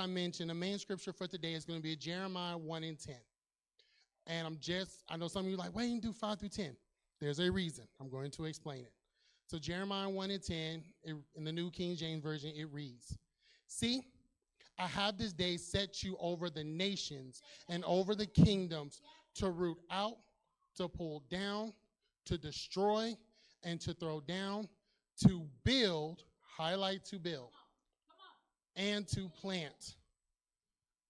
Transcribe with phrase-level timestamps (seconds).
[0.00, 3.14] I mentioned, the main scripture for today is going to be Jeremiah 1 and 10.
[4.26, 6.48] And I'm just, I know some of you like, why didn't you do 5 through
[6.48, 6.76] 10?
[7.20, 7.84] There's a reason.
[8.00, 8.92] I'm going to explain it.
[9.46, 13.18] So, Jeremiah 1 and 10, it, in the New King James Version, it reads
[13.66, 14.02] See,
[14.78, 19.02] I have this day set you over the nations and over the kingdoms
[19.34, 20.16] to root out,
[20.76, 21.72] to pull down,
[22.26, 23.14] to destroy,
[23.62, 24.68] and to throw down,
[25.26, 27.50] to build, highlight to build,
[28.76, 29.96] and to plant.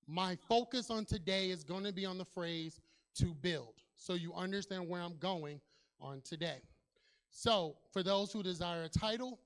[0.06, 2.80] My focus on today is going to be on the phrase
[3.18, 5.60] to build, so you understand where I'm going
[6.00, 6.62] on today.
[7.30, 9.38] So, for those who desire a title,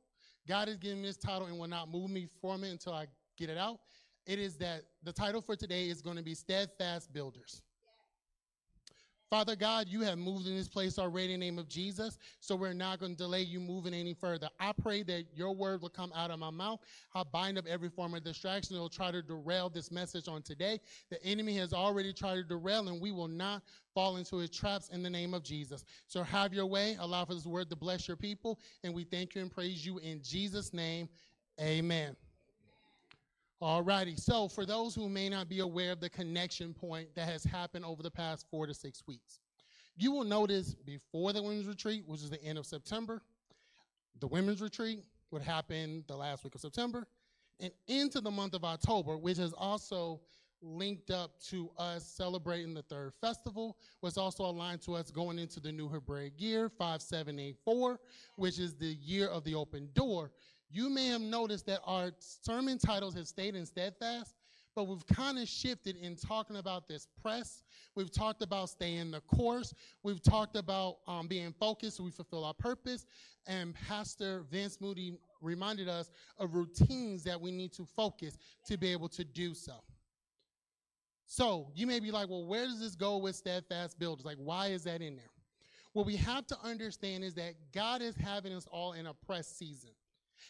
[0.49, 3.07] God has given me this title and will not move me from it until I
[3.37, 3.81] get it out.
[4.27, 7.62] It is that the title for today is going to be Steadfast Builders.
[9.34, 12.55] Father God, you have moved in this place already in the name of Jesus, so
[12.55, 14.48] we're not going to delay you moving any further.
[14.61, 16.79] I pray that your word will come out of my mouth.
[17.16, 20.42] I bind up every form of distraction that will try to derail this message on
[20.42, 20.78] today.
[21.11, 24.89] The enemy has already tried to derail, and we will not fall into his traps
[24.91, 25.84] in the name of Jesus.
[26.06, 26.97] So have your way.
[27.00, 29.98] Allow for this word to bless your people, and we thank you and praise you
[29.98, 31.09] in Jesus' name.
[31.61, 32.14] Amen.
[33.60, 34.16] All righty.
[34.16, 37.84] So, for those who may not be aware of the connection point that has happened
[37.84, 39.41] over the past four to six weeks,
[39.97, 43.22] you will notice before the women's retreat, which is the end of September,
[44.20, 47.06] the women's retreat would happen the last week of September,
[47.60, 50.20] and into the month of October, which is also
[50.60, 55.60] linked up to us celebrating the third festival, was also aligned to us going into
[55.60, 58.00] the new Hebraic year, 5784,
[58.36, 60.32] which is the year of the open door
[60.70, 64.34] you may have noticed that our sermon titles have stayed in steadfast,
[64.75, 67.62] but we've kind of shifted in talking about this press.
[67.95, 69.73] We've talked about staying the course.
[70.03, 73.06] We've talked about um, being focused so we fulfill our purpose.
[73.47, 78.91] And Pastor Vince Moody reminded us of routines that we need to focus to be
[78.91, 79.75] able to do so.
[81.27, 84.27] So you may be like, well, where does this go with steadfast builders?
[84.27, 85.25] Like, why is that in there?
[85.93, 89.47] What we have to understand is that God is having us all in a press
[89.47, 89.91] season.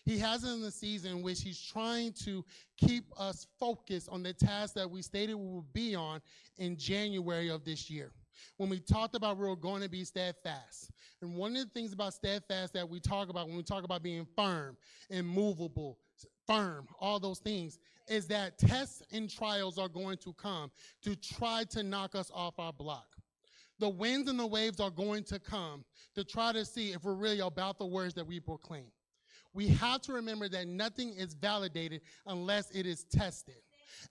[0.04, 2.44] He has in the season in which he's trying to
[2.76, 6.20] keep us focused on the task that we stated we would be on
[6.58, 8.12] in January of this year.
[8.56, 10.90] When we talked about we were going to be steadfast.
[11.22, 14.02] And one of the things about steadfast that we talk about when we talk about
[14.02, 14.76] being firm,
[15.10, 15.98] immovable,
[16.46, 17.78] firm, all those things,
[18.08, 20.70] is that tests and trials are going to come
[21.02, 23.06] to try to knock us off our block.
[23.78, 25.84] The winds and the waves are going to come
[26.14, 28.86] to try to see if we're really about the words that we proclaim
[29.54, 33.56] we have to remember that nothing is validated unless it is tested.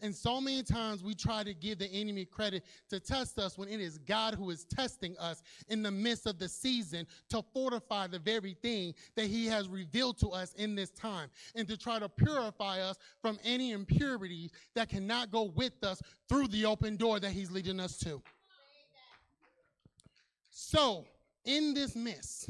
[0.02, 3.70] And so many times we try to give the enemy credit to test us when
[3.70, 8.08] it is God who is testing us in the midst of the season to fortify
[8.08, 12.00] the very thing that he has revealed to us in this time and to try
[12.00, 17.20] to purify us from any impurities that cannot go with us through the open door
[17.20, 18.22] that he's leading us to.
[20.50, 21.06] So,
[21.46, 22.50] in this midst,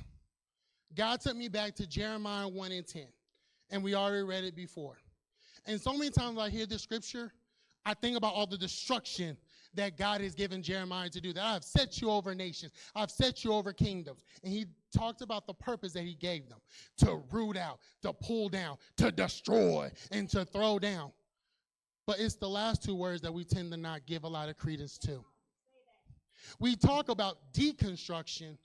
[0.96, 3.04] God took me back to Jeremiah 1 and 10,
[3.72, 4.98] and we already read it before.
[5.66, 7.32] And so many times I hear this scripture,
[7.86, 9.38] I think about all the destruction
[9.76, 11.34] that God has given Jeremiah to do.
[11.34, 14.24] That I've set you over nations, I've set you over kingdoms.
[14.44, 14.66] And he
[14.96, 16.60] talked about the purpose that he gave them
[16.98, 21.12] to root out, to pull down, to destroy, and to throw down.
[22.06, 24.58] But it's the last two words that we tend to not give a lot of
[24.58, 25.24] credence to.
[26.60, 28.58] We talk about deconstruction,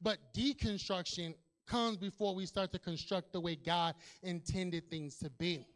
[0.00, 1.34] but deconstruction
[1.66, 5.66] comes before we start to construct the way God intended things to be.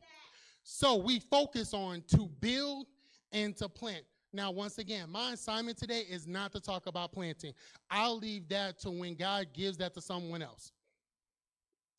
[0.62, 2.86] So we focus on to build
[3.32, 4.04] and to plant.
[4.32, 7.52] Now, once again, my assignment today is not to talk about planting.
[7.90, 10.70] I'll leave that to when God gives that to someone else.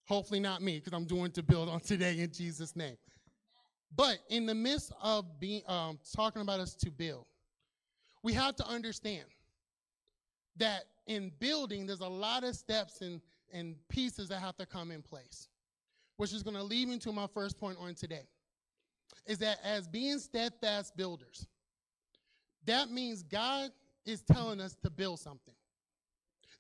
[0.08, 2.98] Hopefully, not me, because I'm doing to build on today in Jesus' name.
[3.96, 7.26] But in the midst of being um, talking about us to build,
[8.24, 9.26] we have to understand
[10.58, 13.20] that in building, there's a lot of steps and
[13.54, 15.48] and pieces that have to come in place.
[16.18, 18.28] Which is going to lead me to my first point on today.
[19.26, 21.48] Is that as being steadfast builders,
[22.66, 23.72] that means God
[24.06, 25.54] is telling us to build something.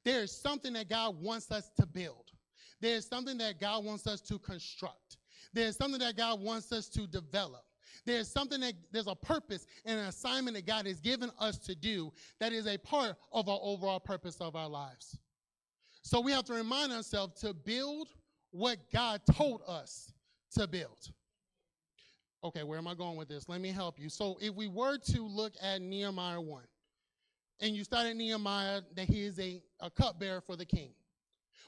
[0.03, 2.31] There is something that God wants us to build.
[2.79, 5.17] There is something that God wants us to construct.
[5.53, 7.63] There's something that God wants us to develop.
[8.05, 11.75] There's something that there's a purpose and an assignment that God has given us to
[11.75, 15.17] do that is a part of our overall purpose of our lives.
[16.01, 18.09] So we have to remind ourselves to build
[18.51, 20.12] what God told us
[20.57, 21.12] to build.
[22.44, 23.48] Okay, where am I going with this?
[23.48, 24.09] Let me help you.
[24.09, 26.63] So if we were to look at Nehemiah 1,
[27.62, 30.89] and you start at Nehemiah that he is a, a cupbearer for the king,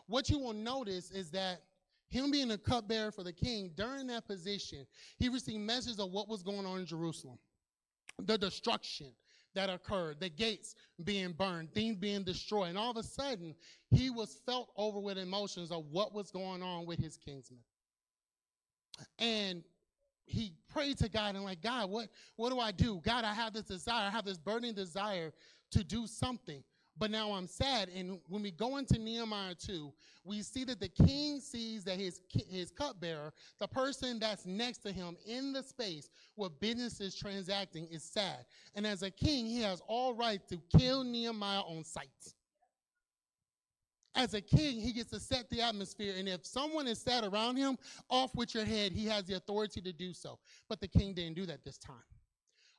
[0.07, 1.61] what you will notice is that
[2.09, 4.85] him being a cupbearer for the king, during that position,
[5.17, 7.37] he received messages of what was going on in Jerusalem,
[8.19, 9.11] the destruction
[9.55, 12.69] that occurred, the gates being burned, things being destroyed.
[12.69, 13.55] And all of a sudden,
[13.89, 17.59] he was felt over with emotions of what was going on with his kinsman.
[19.19, 19.63] And
[20.25, 23.01] he prayed to God and like, God, what, what do I do?
[23.03, 25.33] God, I have this desire, I have this burning desire
[25.71, 26.63] to do something.
[26.97, 27.89] But now I'm sad.
[27.89, 29.91] And when we go into Nehemiah 2,
[30.23, 34.91] we see that the king sees that his, his cupbearer, the person that's next to
[34.91, 38.45] him in the space where business is transacting, is sad.
[38.75, 42.07] And as a king, he has all right to kill Nehemiah on sight.
[44.15, 46.13] As a king, he gets to set the atmosphere.
[46.17, 47.77] And if someone is sad around him,
[48.09, 50.37] off with your head, he has the authority to do so.
[50.69, 51.95] But the king didn't do that this time.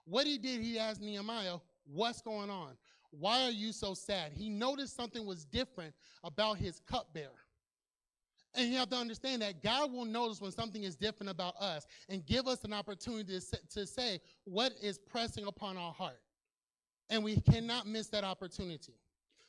[0.04, 1.56] What he did, he asked Nehemiah,
[1.86, 2.76] What's going on?
[3.18, 4.32] Why are you so sad?
[4.32, 7.30] He noticed something was different about his cupbearer.
[8.54, 11.86] And you have to understand that God will notice when something is different about us
[12.08, 13.40] and give us an opportunity
[13.70, 16.20] to say what is pressing upon our heart.
[17.10, 18.94] And we cannot miss that opportunity.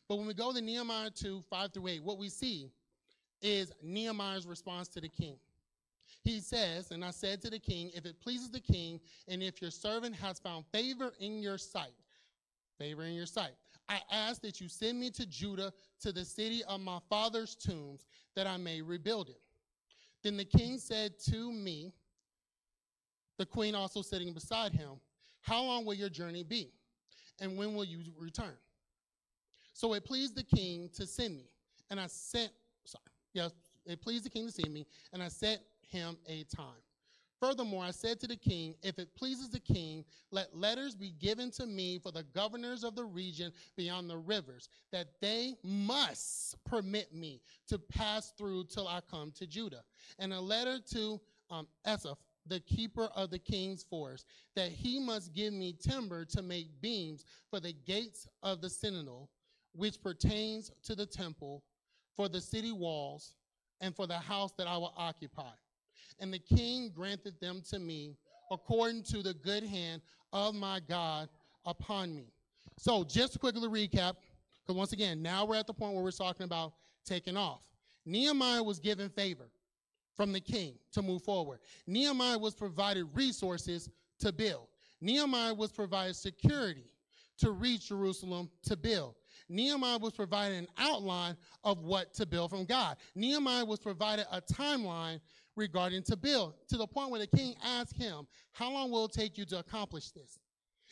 [0.10, 2.72] But when we go to Nehemiah 2 5 through 8, what we see
[3.42, 5.38] is Nehemiah's response to the king.
[6.24, 9.62] He says, And I said to the king, If it pleases the king, and if
[9.62, 11.94] your servant has found favor in your sight,
[12.78, 13.52] favor in your sight.
[13.88, 18.06] I ask that you send me to Judah, to the city of my father's tombs,
[18.36, 19.40] that I may rebuild it.
[20.24, 21.94] Then the king said to me,
[23.38, 24.92] the queen also sitting beside him,
[25.42, 26.72] How long will your journey be?
[27.40, 28.56] And when will you return?
[29.74, 31.50] So it pleased the king to send me.
[31.92, 32.50] And I sent,
[32.86, 33.52] sorry, yes,
[33.86, 36.82] it pleased the king to see me, and I set him a time.
[37.40, 41.52] Furthermore, I said to the king, If it pleases the king, let letters be given
[41.52, 47.14] to me for the governors of the region beyond the rivers, that they must permit
[47.14, 49.84] me to pass through till I come to Judah.
[50.18, 52.18] And a letter to um, Asaph,
[52.48, 57.26] the keeper of the king's forest, that he must give me timber to make beams
[57.50, 59.30] for the gates of the citadel,
[59.74, 61.64] which pertains to the temple,
[62.16, 63.36] for the city walls,
[63.82, 65.52] and for the house that I will occupy
[66.20, 68.16] and the king granted them to me
[68.52, 70.02] according to the good hand
[70.34, 71.30] of my God
[71.66, 72.28] upon me.
[72.78, 74.16] So, just quickly recap,
[74.62, 76.74] because once again, now we're at the point where we're talking about
[77.06, 77.62] taking off.
[78.06, 79.50] Nehemiah was given favor
[80.16, 81.60] from the king to move forward.
[81.88, 83.90] Nehemiah was provided resources
[84.20, 84.68] to build.
[85.02, 86.86] Nehemiah was provided security
[87.38, 89.16] to reach Jerusalem to build.
[89.50, 92.98] Nehemiah was provided an outline of what to build from God.
[93.14, 95.20] Nehemiah was provided a timeline
[95.56, 99.14] regarding to build, to the point where the king asked him, How long will it
[99.14, 100.40] take you to accomplish this?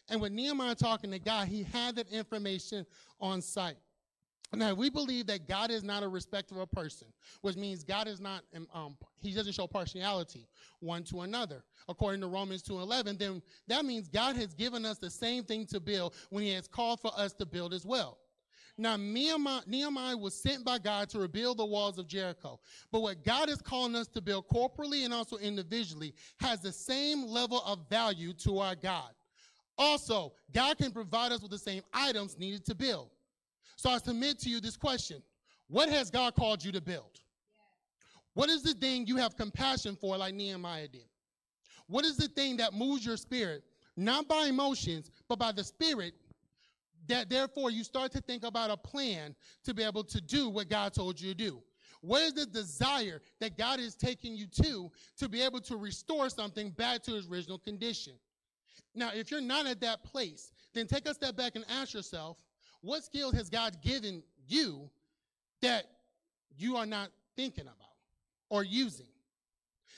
[0.10, 2.86] And with Nehemiah talking to God, he had that information
[3.19, 3.77] on site.
[4.56, 7.07] Now, we believe that God is not a respecter of person,
[7.42, 10.48] which means God is not, um, um he doesn't show partiality
[10.80, 11.63] one to another.
[11.89, 15.80] According to Romans 2.11, then that means God has given us the same thing to
[15.80, 18.19] build when he has called for us to build as well.
[18.77, 22.59] Now, Nehemiah, Nehemiah was sent by God to rebuild the walls of Jericho.
[22.91, 27.23] But what God is calling us to build corporately and also individually has the same
[27.27, 29.11] level of value to our God.
[29.77, 33.09] Also, God can provide us with the same items needed to build.
[33.75, 35.21] So I submit to you this question
[35.67, 37.19] What has God called you to build?
[38.33, 41.05] What is the thing you have compassion for, like Nehemiah did?
[41.87, 43.63] What is the thing that moves your spirit,
[43.95, 46.15] not by emotions, but by the spirit
[47.07, 50.69] that therefore you start to think about a plan to be able to do what
[50.69, 51.62] God told you to do.
[52.01, 56.29] What is the desire that God is taking you to to be able to restore
[56.29, 58.13] something back to its original condition?
[58.93, 62.38] Now, if you're not at that place, then take a step back and ask yourself,
[62.81, 64.89] what skill has God given you
[65.62, 65.86] that
[66.57, 67.77] you are not thinking about
[68.50, 69.07] or using?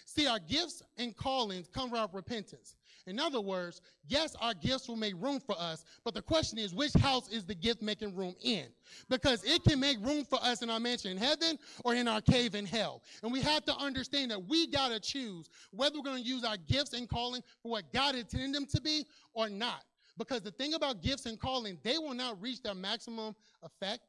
[0.06, 2.76] See, our gifts and callings come from repentance.
[3.08, 6.74] In other words, yes, our gifts will make room for us, but the question is,
[6.74, 8.66] which house is the gift making room in?
[9.10, 12.22] Because it can make room for us in our mansion in heaven or in our
[12.22, 13.04] cave in hell.
[13.22, 16.44] And we have to understand that we got to choose whether we're going to use
[16.44, 19.84] our gifts and calling for what God intended them to be or not.
[20.18, 24.02] Because the thing about gifts and calling, they will not reach their maximum effect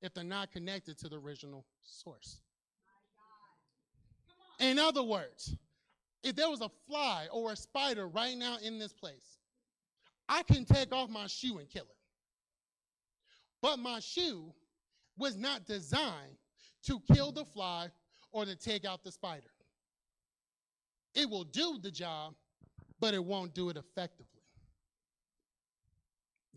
[0.00, 2.40] if they're not connected to the original source.
[4.58, 5.56] In other words,
[6.22, 9.38] if there was a fly or a spider right now in this place,
[10.28, 11.96] I can take off my shoe and kill it.
[13.60, 14.52] But my shoe
[15.18, 16.36] was not designed
[16.84, 17.88] to kill the fly
[18.32, 19.50] or to take out the spider.
[21.14, 22.34] It will do the job,
[23.00, 24.26] but it won't do it effectively.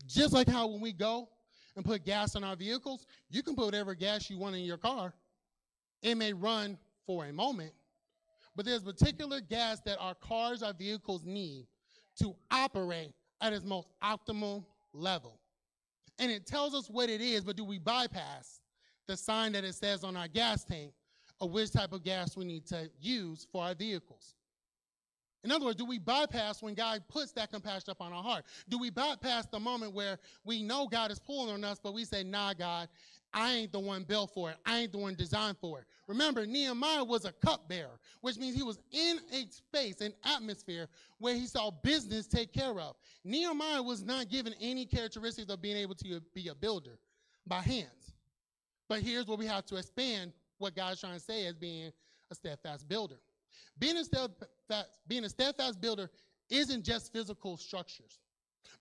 [0.06, 1.28] Just like how when we go
[1.74, 4.78] and put gas in our vehicles, you can put whatever gas you want in your
[4.78, 5.12] car.
[6.02, 7.72] It may run for a moment,
[8.56, 11.66] but there's particular gas that our cars, our vehicles need
[12.20, 15.38] to operate at its most optimal level.
[16.18, 18.60] And it tells us what it is, but do we bypass
[19.06, 20.92] the sign that it says on our gas tank
[21.40, 24.34] of which type of gas we need to use for our vehicles?
[25.44, 28.44] In other words, do we bypass when God puts that compassion up on our heart?
[28.68, 32.04] Do we bypass the moment where we know God is pulling on us, but we
[32.04, 32.88] say, nah, God,
[33.36, 34.56] I ain't the one built for it.
[34.64, 35.84] I ain't the one designed for it.
[36.08, 40.88] Remember, Nehemiah was a cupbearer, which means he was in a space, an atmosphere
[41.18, 42.96] where he saw business take care of.
[43.24, 46.98] Nehemiah was not given any characteristics of being able to be a builder
[47.46, 48.14] by hands.
[48.88, 51.92] But here's where we have to expand what God's trying to say as being
[52.30, 53.16] a steadfast builder.
[53.78, 56.08] Being a steadfast, being a steadfast builder
[56.48, 58.18] isn't just physical structures.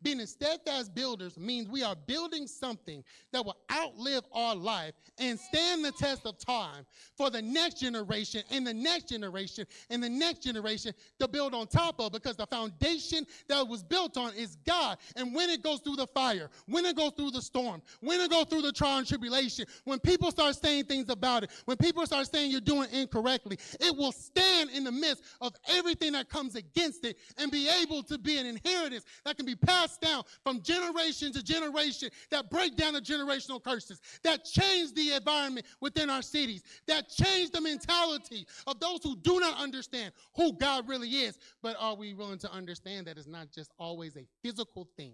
[0.02, 5.84] Being steadfast builders means we are building something that will outlive our life and stand
[5.84, 10.40] the test of time for the next generation and the next generation and the next
[10.40, 14.98] generation to build on top of because the foundation that was built on is God.
[15.16, 18.30] And when it goes through the fire, when it goes through the storm, when it
[18.30, 22.06] goes through the trial and tribulation, when people start saying things about it, when people
[22.06, 26.56] start saying you're doing incorrectly, it will stand in the midst of everything that comes
[26.56, 30.24] against it and be able to be an inheritance that can be passed passed down
[30.44, 36.10] from generation to generation that break down the generational curses, that change the environment within
[36.10, 41.10] our cities, that change the mentality of those who do not understand who God really
[41.10, 41.38] is.
[41.62, 45.14] But are we willing to understand that it's not just always a physical thing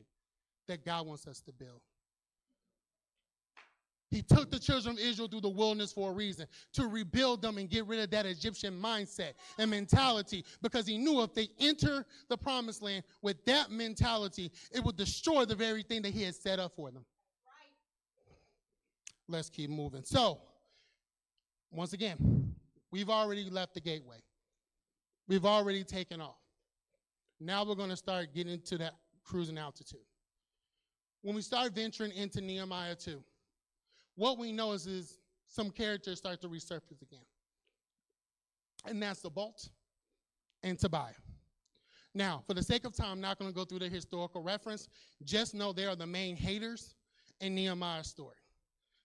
[0.67, 1.81] that God wants us to build?
[4.11, 7.57] He took the children of Israel through the wilderness for a reason to rebuild them
[7.57, 12.05] and get rid of that Egyptian mindset and mentality because he knew if they enter
[12.27, 16.35] the promised land with that mentality, it would destroy the very thing that he had
[16.35, 17.05] set up for them.
[19.29, 20.03] Let's keep moving.
[20.03, 20.41] So,
[21.71, 22.53] once again,
[22.91, 24.17] we've already left the gateway,
[25.29, 26.35] we've already taken off.
[27.39, 30.01] Now we're going to start getting to that cruising altitude.
[31.21, 33.23] When we start venturing into Nehemiah 2,
[34.15, 37.25] what we know is, is some characters start to resurface again.
[38.85, 39.69] And that's Sanballat
[40.63, 41.13] and Tobiah.
[42.13, 44.89] Now, for the sake of time, I'm not going to go through the historical reference.
[45.23, 46.95] Just know they are the main haters
[47.39, 48.35] in Nehemiah's story.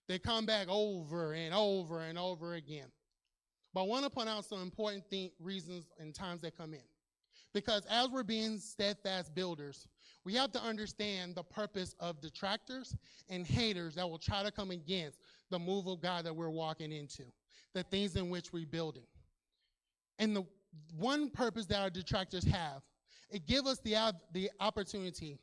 [0.08, 2.86] They come back over and over and over again.
[3.74, 5.04] But I want to point out some important
[5.38, 6.80] reasons and times they come in.
[7.52, 9.86] Because as we're being steadfast builders,
[10.26, 12.96] we have to understand the purpose of detractors
[13.28, 16.90] and haters that will try to come against the move of God that we're walking
[16.90, 17.22] into,
[17.74, 19.04] the things in which we're building.
[20.18, 20.44] And the
[20.98, 22.82] one purpose that our detractors have,
[23.30, 25.38] it gives us the, the opportunity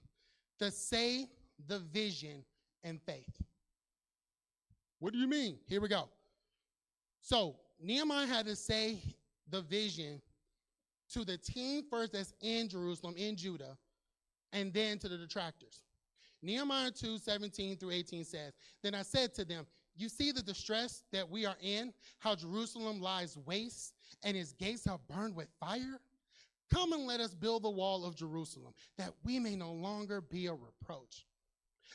[0.59, 1.29] to say
[1.65, 2.43] the vision
[2.83, 3.41] and faith.
[4.99, 5.59] What do you mean?
[5.65, 6.09] Here we go.
[7.21, 8.97] So Nehemiah had to say
[9.49, 10.21] the vision
[11.13, 13.77] to the team first that's in Jerusalem, in Judah,
[14.53, 15.81] and then to the detractors.
[16.41, 21.03] Nehemiah 2 17 through 18 says, Then I said to them, You see the distress
[21.11, 23.93] that we are in, how Jerusalem lies waste
[24.23, 25.99] and its gates are burned with fire?
[26.71, 30.47] Come and let us build the wall of Jerusalem, that we may no longer be
[30.47, 31.25] a reproach.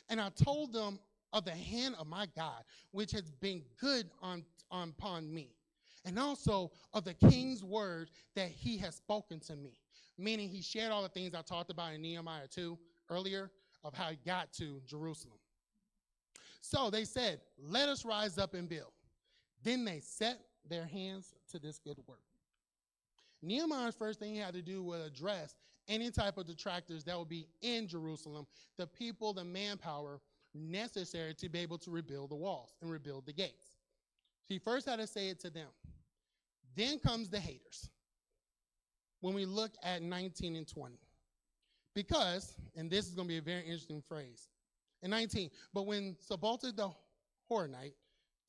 [0.09, 0.99] And I told them
[1.33, 5.51] of the hand of my God, which has been good on, on upon me,
[6.05, 9.79] and also of the king's word that he has spoken to me
[10.19, 12.77] meaning he shared all the things I talked about in Nehemiah 2
[13.09, 13.51] earlier
[13.83, 15.37] of how he got to Jerusalem.
[16.61, 18.91] So they said, Let us rise up and build.
[19.63, 22.19] Then they set their hands to this good work.
[23.41, 25.55] Nehemiah's first thing he had to do was address
[25.87, 28.45] any type of detractors that would be in Jerusalem,
[28.77, 30.19] the people, the manpower
[30.53, 33.77] necessary to be able to rebuild the walls and rebuild the gates.
[34.47, 35.69] He first had to say it to them.
[36.75, 37.89] Then comes the haters
[39.21, 40.97] when we look at 19 and 20.
[41.95, 44.47] Because, and this is going to be a very interesting phrase.
[45.01, 46.89] In 19, but when Sanballat the
[47.49, 47.93] Horonite,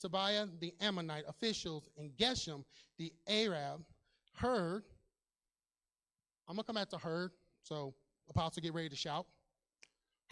[0.00, 2.64] Tobiah the Ammonite officials, and Geshem
[2.98, 3.84] the Arab
[4.34, 4.84] heard,
[6.48, 7.30] I'm going to come back to heard,
[7.62, 7.94] so
[8.28, 9.26] apostle get ready to shout.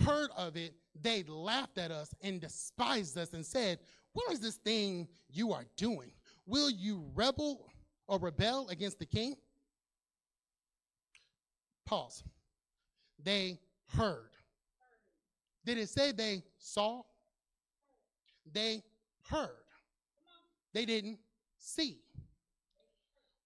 [0.05, 3.79] Heard of it, they laughed at us and despised us and said,
[4.13, 6.13] What is this thing you are doing?
[6.47, 7.71] Will you rebel
[8.07, 9.35] or rebel against the king?
[11.89, 12.23] Pause.
[13.25, 13.59] They
[13.97, 14.29] heard.
[15.65, 17.01] Did it say they saw?
[18.53, 18.83] They
[19.31, 19.65] heard.
[20.75, 21.19] They didn't
[21.57, 22.01] see.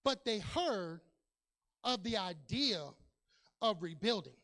[0.03, 1.03] But they heard
[1.85, 2.83] of the idea
[3.61, 4.35] of rebuilding.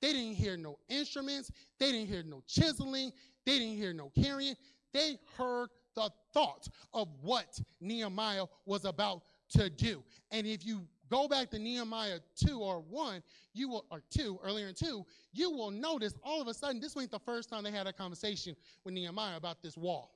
[0.00, 1.52] They didn't hear no instruments.
[1.78, 3.12] They didn't hear no chiseling.
[3.46, 4.56] They didn't hear no carrying.
[4.92, 10.02] They heard the thought of what Nehemiah was about to do.
[10.32, 14.68] And if you go back to Nehemiah 2 or 1, you will, or 2, earlier
[14.68, 17.70] in 2, you will notice all of a sudden, this wasn't the first time they
[17.70, 20.14] had a conversation with Nehemiah about this wall.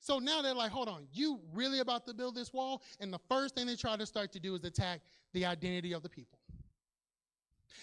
[0.00, 2.82] So now they're like, hold on, you really about to build this wall?
[2.98, 5.00] And the first thing they try to start to do is attack
[5.34, 6.40] the identity of the people.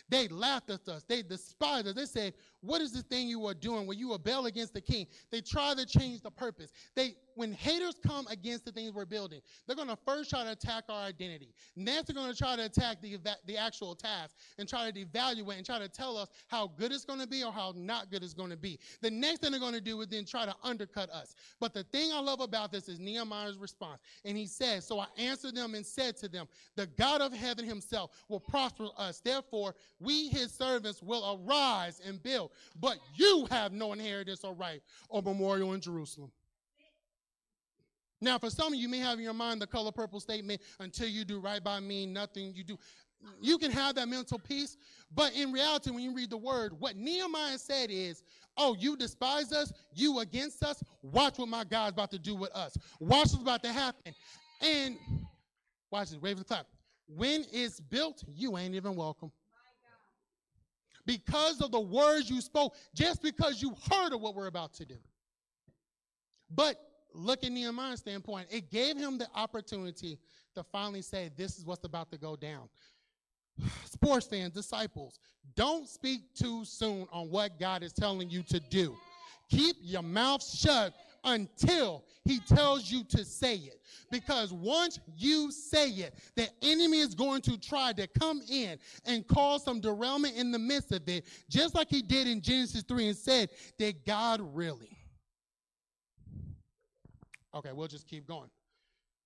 [0.10, 1.04] They laughed at us.
[1.04, 1.94] They despised us.
[1.94, 2.34] They said,
[2.66, 5.08] What is this thing you are doing when you rebel against the king?
[5.32, 6.72] They try to change the purpose.
[6.96, 10.52] They when haters come against the things we're building, they're going to first try to
[10.52, 11.54] attack our identity.
[11.76, 15.58] Next, they're going to try to attack the, the actual task and try to devaluate
[15.58, 18.24] and try to tell us how good it's going to be or how not good
[18.24, 18.80] it's going to be.
[19.02, 21.36] The next thing they're going to do is then try to undercut us.
[21.60, 24.02] But the thing I love about this is Nehemiah's response.
[24.24, 27.66] And he says, So I answered them and said to them, The God of heaven
[27.66, 29.20] himself will prosper us.
[29.20, 32.52] Therefore, we, his servants, will arise and build.
[32.80, 36.32] But you have no inheritance or right or memorial in Jerusalem.
[38.22, 41.08] Now, for some of you, may have in your mind the color purple statement until
[41.08, 42.78] you do right by me, nothing you do.
[43.42, 44.78] You can have that mental peace,
[45.14, 48.24] but in reality, when you read the word, what Nehemiah said is,
[48.58, 52.52] Oh, you despise us, you against us, watch what my God's about to do with
[52.56, 52.78] us.
[53.00, 54.14] Watch what's about to happen.
[54.62, 54.98] And
[55.92, 56.66] watch this, wave the clap.
[57.08, 59.32] When it's built, you ain't even welcome.
[61.06, 64.86] Because of the words you spoke, just because you heard of what we're about to
[64.86, 64.98] do.
[66.50, 66.78] But
[67.14, 70.18] look at Nehemiah's standpoint, it gave him the opportunity
[70.56, 72.70] to finally say, This is what's about to go down.
[73.86, 75.20] Sports fans, disciples,
[75.56, 78.96] don't speak too soon on what God is telling you to do.
[79.50, 80.94] Keep your mouth shut
[81.26, 83.82] until he tells you to say it.
[84.12, 89.28] Because once you say it, the enemy is going to try to come in and
[89.28, 93.08] cause some derailment in the midst of it, just like he did in Genesis 3
[93.10, 94.98] and said, Did God really?
[97.54, 98.50] Okay, we'll just keep going.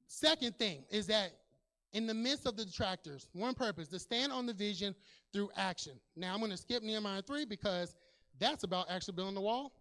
[0.07, 1.31] Second thing is that
[1.93, 4.95] in the midst of the detractors, one purpose to stand on the vision
[5.33, 5.93] through action.
[6.15, 7.95] Now I'm going to skip Nehemiah 3 because
[8.39, 9.73] that's about actually building the wall,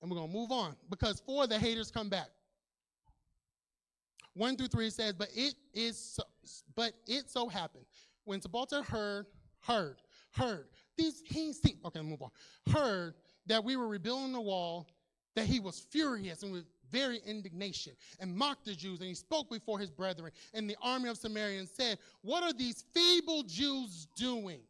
[0.00, 2.28] and we're going to move on because four the haters come back.
[4.34, 6.22] One through three says, but it is so,
[6.76, 7.84] but it so happened
[8.24, 9.26] when Sanballat heard,
[9.60, 9.96] heard,
[10.30, 12.30] heard these he seen okay, move on,
[12.70, 13.14] heard
[13.46, 14.86] that we were rebuilding the wall,
[15.36, 18.98] that he was furious and with very indignation and mocked the Jews.
[18.98, 22.52] And he spoke before his brethren and the army of Samaria and said, What are
[22.52, 24.60] these feeble Jews doing?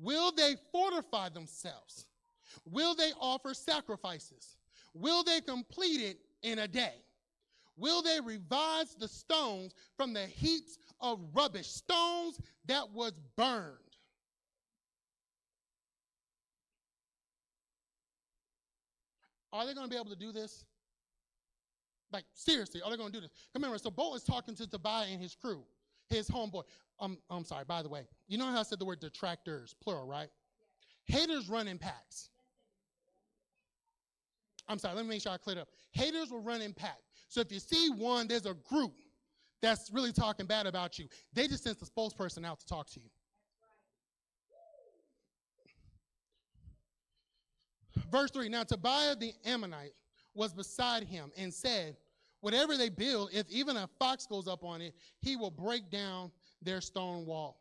[0.00, 2.06] Will they fortify themselves?
[2.64, 4.56] Will they offer sacrifices?
[4.94, 6.94] Will they complete it in a day?
[7.76, 13.76] Will they revise the stones from the heaps of rubbish, stones that was burned?
[19.52, 20.64] Are they going to be able to do this?
[22.12, 23.30] Like, seriously, are they going to do this?
[23.52, 23.78] Come here.
[23.78, 25.62] So Bo is talking to Tobiah and his crew,
[26.08, 26.62] his homeboy.
[26.98, 28.02] Um, I'm sorry, by the way.
[28.28, 30.28] You know how I said the word detractors, plural, right?
[31.04, 32.30] Haters run in packs.
[34.70, 35.68] I'm sorry, let me make sure I clear it up.
[35.90, 37.10] Haters will run in packs.
[37.28, 38.92] So if you see one, there's a group
[39.60, 41.08] that's really talking bad about you.
[41.32, 43.10] They just sent the spokesperson out to talk to you.
[48.12, 49.92] Verse 3 Now Tobiah the Ammonite
[50.34, 51.96] was beside him and said,
[52.40, 56.30] Whatever they build, if even a fox goes up on it, he will break down
[56.62, 57.60] their stone wall.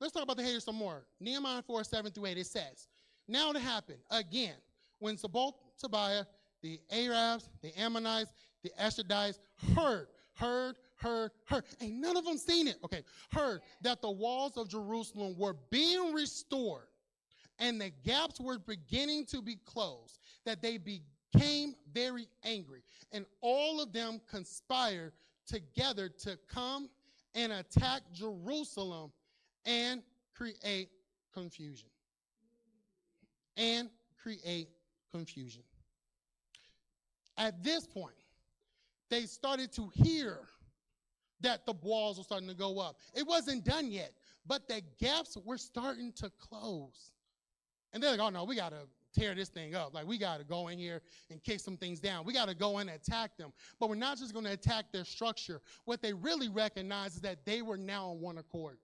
[0.00, 1.06] Let's talk about the haters some more.
[1.20, 2.88] Nehemiah 4 7 through 8, it says,
[3.28, 4.56] Now it happened again
[4.98, 6.24] when Tobiah,
[6.62, 8.32] the Arabs, the Ammonites,
[8.62, 9.38] the Ashdodites
[9.74, 12.76] heard, heard, heard, heard, and none of them seen it.
[12.84, 16.88] Okay, heard that the walls of Jerusalem were being restored
[17.58, 22.82] and the gaps were beginning to be closed, that they became very angry.
[23.12, 25.12] And all of them conspired
[25.46, 26.90] together to come
[27.34, 29.12] and attack Jerusalem
[29.64, 30.02] and
[30.34, 30.90] create
[31.32, 31.88] confusion.
[33.56, 33.88] And
[34.20, 34.68] create
[35.12, 35.62] confusion.
[37.38, 38.14] At this point,
[39.10, 40.40] they started to hear
[41.40, 42.96] that the walls were starting to go up.
[43.14, 44.12] It wasn't done yet,
[44.46, 47.12] but the gaps were starting to close.
[47.92, 48.88] And they're like, oh no, we got to
[49.18, 49.94] tear this thing up.
[49.94, 52.24] Like, we got to go in here and kick some things down.
[52.24, 53.52] We got to go in and attack them.
[53.80, 55.60] But we're not just going to attack their structure.
[55.84, 58.78] What they really recognize is that they were now on one accord,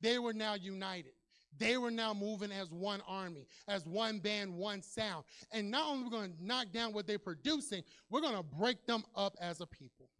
[0.00, 1.12] they were now united.
[1.56, 5.24] They were now moving as one army, as one band, one sound.
[5.50, 8.42] And not only are we going to knock down what they're producing, we're going to
[8.42, 10.10] break them up as a people.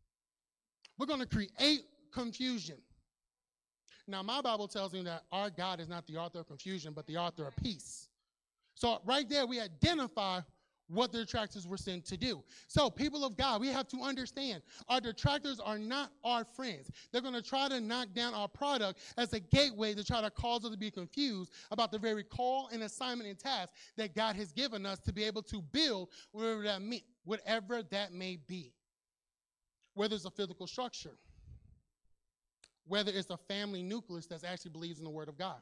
[0.99, 2.79] We're going to create confusion.
[4.09, 7.07] Now, my Bible tells me that our God is not the author of confusion, but
[7.07, 8.09] the author of peace.
[8.75, 10.41] So right there, we identify
[10.89, 12.43] what the detractors were sent to do.
[12.67, 16.91] So, people of God, we have to understand our detractors are not our friends.
[17.13, 20.31] They're going to try to knock down our product as a gateway to try to
[20.31, 24.37] cause us to be confused about the very call and assignment and task that God
[24.37, 26.83] has given us to be able to build whatever that,
[27.25, 28.73] whatever that may be.
[29.95, 31.17] Whether it's a physical structure,
[32.87, 35.61] whether it's a family nucleus that actually believes in the Word of God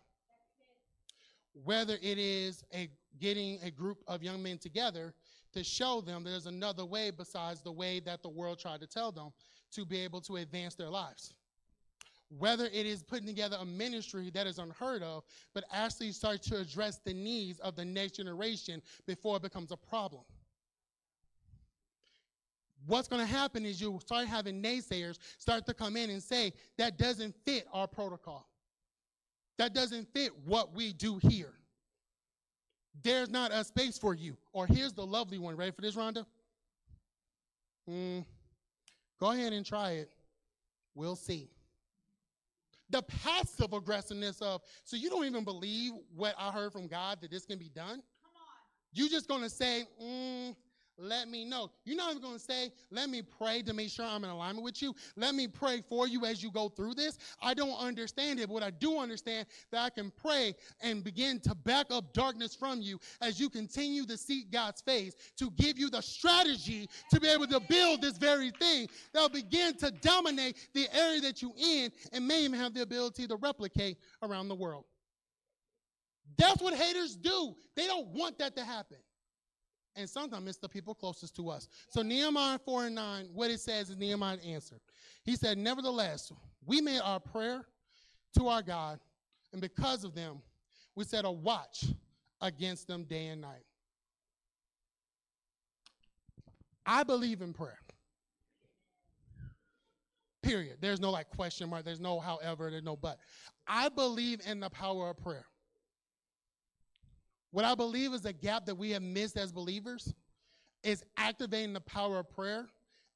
[1.64, 2.88] whether it is a
[3.18, 5.14] getting a group of young men together
[5.52, 9.10] to show them there's another way besides the way that the world tried to tell
[9.10, 9.30] them
[9.72, 11.34] to be able to advance their lives.
[12.28, 16.58] Whether it is putting together a ministry that is unheard of, but actually start to
[16.58, 20.22] address the needs of the next generation before it becomes a problem.
[22.84, 26.52] What's going to happen is you start having naysayers start to come in and say,
[26.78, 28.48] that doesn't fit our protocol.
[29.58, 31.54] That doesn't fit what we do here.
[33.02, 34.36] There's not a space for you.
[34.52, 35.56] Or here's the lovely one.
[35.56, 36.26] Ready for this, Rhonda?
[37.88, 38.24] Mm,
[39.20, 40.10] go ahead and try it.
[40.94, 41.48] We'll see.
[42.90, 47.30] The passive aggressiveness of, so you don't even believe what I heard from God that
[47.30, 48.02] this can be done?
[48.92, 50.54] You just gonna say, mm,
[50.98, 51.70] let me know.
[51.84, 54.64] You're not even going to say, let me pray to make sure I'm in alignment
[54.64, 54.94] with you.
[55.16, 57.18] Let me pray for you as you go through this.
[57.42, 61.54] I don't understand it, but I do understand that I can pray and begin to
[61.54, 65.90] back up darkness from you as you continue to seek God's face to give you
[65.90, 70.86] the strategy to be able to build this very thing that'll begin to dominate the
[70.96, 74.84] area that you're in and may even have the ability to replicate around the world.
[76.38, 77.54] That's what haters do.
[77.76, 78.98] They don't want that to happen
[79.96, 81.68] and sometimes it's the people closest to us.
[81.88, 84.80] So Nehemiah 4 and 9, what it says is Nehemiah answered.
[85.24, 86.30] He said, Nevertheless,
[86.64, 87.66] we made our prayer
[88.38, 89.00] to our God,
[89.52, 90.42] and because of them,
[90.94, 91.84] we set a watch
[92.40, 93.64] against them day and night.
[96.84, 97.78] I believe in prayer.
[100.42, 100.76] Period.
[100.80, 103.18] There's no like question mark, there's no however, there's no but.
[103.66, 105.46] I believe in the power of prayer.
[107.50, 110.14] What I believe is a gap that we have missed as believers
[110.82, 112.66] is activating the power of prayer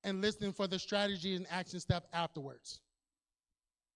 [0.05, 2.81] and listening for the strategy and action step afterwards.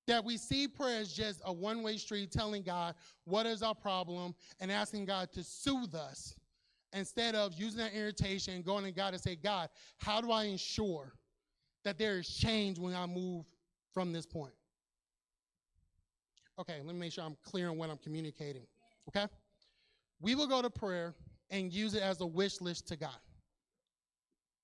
[0.07, 2.95] That we see prayer as just a one way street telling God
[3.25, 6.35] what is our problem and asking God to soothe us
[6.93, 10.45] instead of using that irritation and going to God and say, God, how do I
[10.45, 11.15] ensure
[11.85, 13.47] that there is change when I move
[13.93, 14.53] from this point?
[16.59, 18.67] Okay, let me make sure I'm clear on what I'm communicating.
[19.09, 19.27] Okay?
[20.21, 21.15] We will go to prayer
[21.51, 23.17] and use it as a wish list to God.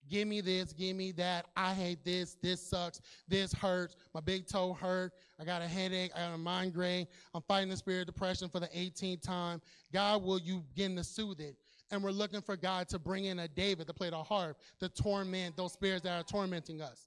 [0.08, 1.46] Give me this, give me that.
[1.56, 2.36] I hate this.
[2.42, 3.00] This sucks.
[3.28, 3.94] This hurts.
[4.12, 5.12] My big toe hurt.
[5.38, 6.10] I got a headache.
[6.16, 7.06] I got a migraine.
[7.32, 9.60] I'm fighting the spirit of depression for the 18th time.
[9.92, 11.54] God, will you begin to soothe it?
[11.92, 14.88] And we're looking for God to bring in a David to play the harp to
[14.88, 17.06] torment those spirits that are tormenting us.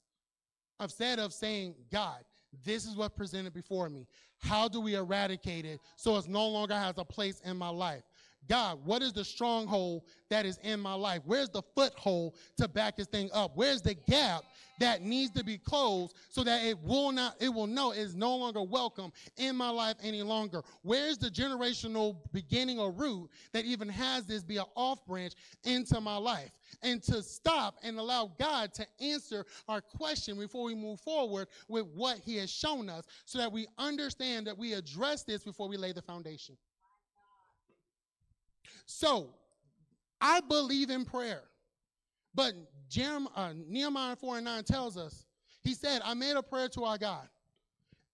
[0.79, 2.19] Instead of saying, God,
[2.65, 4.07] this is what presented before me.
[4.39, 8.03] How do we eradicate it so it no longer has a place in my life?
[8.49, 11.21] God, what is the stronghold that is in my life?
[11.25, 13.51] Where's the foothold to back this thing up?
[13.55, 14.43] Where's the gap
[14.79, 18.35] that needs to be closed so that it will not, it will know is no
[18.35, 20.61] longer welcome in my life any longer?
[20.81, 26.01] Where's the generational beginning or root that even has this be an off branch into
[26.01, 26.51] my life?
[26.81, 31.85] And to stop and allow God to answer our question before we move forward with
[31.93, 35.77] what He has shown us so that we understand that we address this before we
[35.77, 36.57] lay the foundation.
[38.85, 39.29] So
[40.21, 41.41] I believe in prayer.
[42.35, 42.53] But
[42.89, 45.25] Jeremiah, uh, Nehemiah 4 and 9 tells us,
[45.61, 47.27] he said, I made a prayer to our God.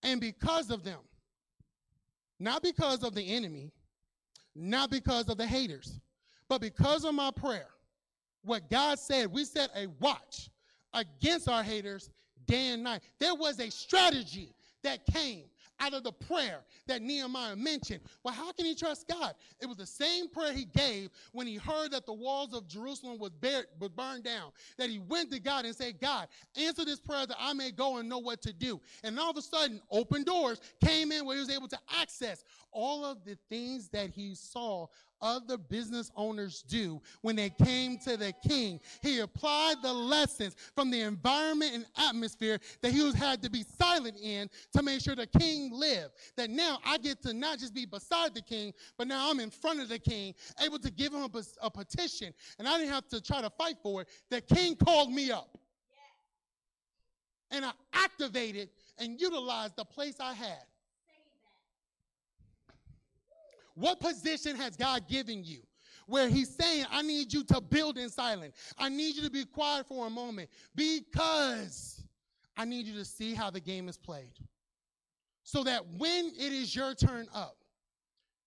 [0.04, 1.00] And because of them,
[2.40, 3.72] not because of the enemy,
[4.56, 6.00] not because of the haters,
[6.48, 7.68] but because of my prayer,
[8.44, 10.50] what God said, we set a watch
[10.94, 12.10] against our haters
[12.46, 13.02] day and night.
[13.20, 15.44] There was a strategy that came
[15.80, 18.02] out of the prayer that Nehemiah mentioned.
[18.24, 19.34] Well, how can he trust God?
[19.62, 23.18] It was the same prayer he gave when he heard that the walls of Jerusalem
[23.20, 27.38] was, burned down, that he went to God and said, God, answer this prayer that
[27.40, 28.80] I may go and know what to do.
[29.04, 32.44] And all of a sudden, open doors came in where he was able to access
[32.72, 34.88] all of the things that he saw
[35.22, 38.80] other business owners do when they came to the king.
[39.02, 43.64] He applied the lessons from the environment and atmosphere that he was had to be
[43.78, 46.14] silent in to make sure the king lived.
[46.38, 49.50] That now I get to not just be beside the king, but now I'm in
[49.50, 52.34] front of the king, able to give him a, a petition.
[52.58, 54.08] And I didn't have to try to fight for it.
[54.30, 55.58] The king called me up.
[57.52, 60.64] And I activated and utilized the place I had.
[63.80, 65.62] What position has God given you?
[66.10, 68.56] where he's saying, I need you to build in silence.
[68.80, 72.04] I need you to be quiet for a moment because
[72.58, 74.34] I need you to see how the game is played.
[75.44, 77.58] So that when it is your turn up,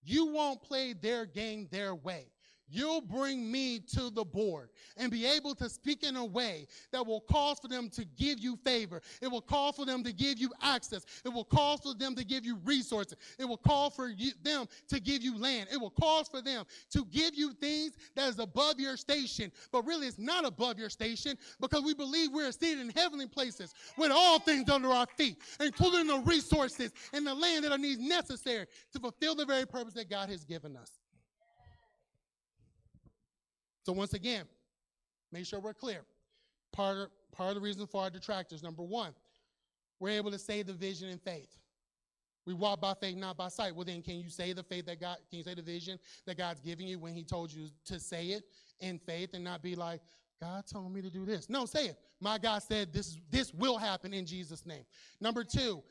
[0.02, 2.31] you won't play their game their way
[2.72, 7.06] you'll bring me to the board and be able to speak in a way that
[7.06, 9.00] will cause for them to give you favor.
[9.20, 11.04] It will call for them to give you access.
[11.24, 13.18] It will call for them to give you resources.
[13.38, 15.68] It will call for you, them to give you land.
[15.72, 19.86] It will cause for them to give you things that is above your station, but
[19.86, 24.10] really it's not above your station because we believe we're seated in heavenly places with
[24.10, 28.66] all things under our feet, including the resources and the land that are needs necessary
[28.92, 31.01] to fulfill the very purpose that God has given us.
[33.84, 34.44] So once again,
[35.30, 36.02] make sure we're clear.
[36.72, 39.12] Part of, part of the reason for our detractors, number one,
[40.00, 41.58] we're able to say the vision in faith.
[42.44, 43.74] We walk by faith, not by sight.
[43.74, 46.36] Well, then, can you say the faith that God, can you say the vision that
[46.36, 48.44] God's giving you when He told you to say it
[48.80, 50.00] in faith and not be like,
[50.40, 51.48] God told me to do this?
[51.48, 51.98] No, say it.
[52.20, 54.84] My God said this, this will happen in Jesus' name.
[55.20, 55.82] Number two,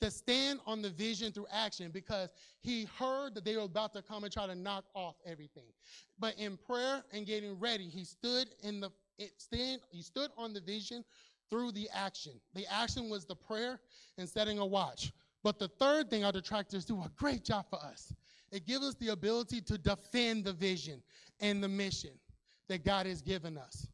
[0.00, 4.02] to stand on the vision through action because he heard that they were about to
[4.02, 5.72] come and try to knock off everything.
[6.18, 8.90] But in prayer and getting ready, he stood in the
[9.38, 11.04] stand he stood on the vision
[11.50, 12.32] through the action.
[12.54, 13.80] The action was the prayer
[14.18, 15.12] and setting a watch.
[15.42, 18.12] But the third thing our detractors do a great job for us.
[18.50, 21.02] It gives us the ability to defend the vision
[21.40, 22.12] and the mission
[22.68, 23.86] that God has given us.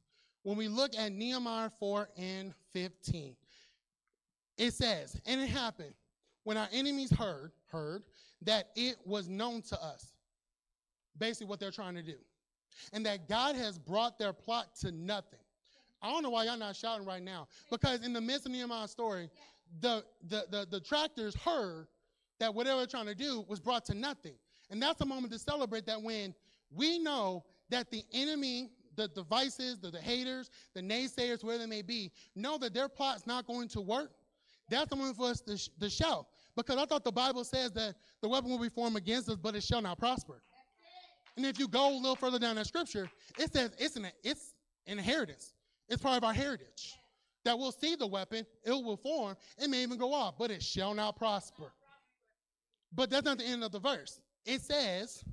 [0.42, 3.34] When we look at Nehemiah 4 and 15,
[4.60, 5.94] it says, and it happened
[6.44, 8.02] when our enemies heard, heard
[8.42, 10.12] that it was known to us.
[11.18, 12.16] Basically, what they're trying to do.
[12.92, 15.38] And that God has brought their plot to nothing.
[16.02, 17.48] I don't know why y'all not shouting right now.
[17.70, 19.30] Because in the midst of Nehemiah's story,
[19.80, 21.86] the, the, the, the tractors heard
[22.38, 24.34] that whatever they're trying to do was brought to nothing.
[24.70, 26.34] And that's a moment to celebrate that when
[26.70, 31.80] we know that the enemy, the devices, the, the haters, the naysayers, where they may
[31.80, 34.10] be, know that their plot's not going to work
[34.70, 36.26] that's the one for us to, sh- to shout.
[36.56, 39.54] Because I thought the Bible says that the weapon will be formed against us, but
[39.54, 40.42] it shall not prosper.
[41.36, 44.54] And if you go a little further down that scripture, it says it's an it's
[44.86, 45.54] inheritance.
[45.88, 46.94] It's part of our heritage.
[47.44, 50.62] That we'll see the weapon, it will form, it may even go off, but it
[50.62, 51.72] shall not prosper.
[52.92, 54.20] But that's not the end of the verse.
[54.44, 55.24] It says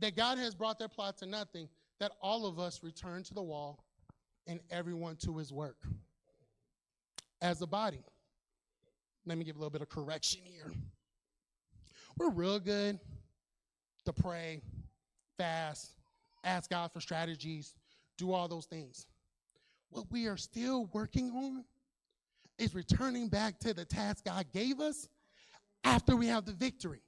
[0.00, 1.68] that God has brought their plot to nothing,
[2.00, 3.84] that all of us return to the wall
[4.46, 5.76] and everyone to his work
[7.40, 8.02] as a body.
[9.26, 10.72] Let me give a little bit of correction here.
[12.16, 13.00] We're real good
[14.04, 14.62] to pray,
[15.36, 15.90] fast,
[16.44, 17.74] ask God for strategies,
[18.16, 19.08] do all those things.
[19.90, 21.64] What we are still working on
[22.58, 25.08] is returning back to the task God gave us
[25.82, 27.02] after we have the victory.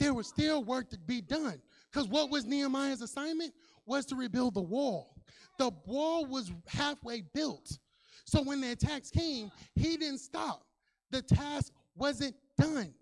[0.00, 1.60] There was still work to be done.
[1.92, 3.52] Because what was Nehemiah's assignment?
[3.84, 5.14] Was to rebuild the wall.
[5.58, 7.78] The wall was halfway built.
[8.24, 10.67] So when the attacks came, he didn't stop
[11.10, 12.94] the task wasn't done.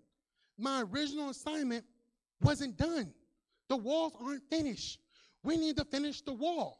[0.57, 1.85] My original assignment
[2.41, 3.13] wasn't done.
[3.69, 4.99] The walls aren't finished.
[5.43, 6.79] We need to finish the wall.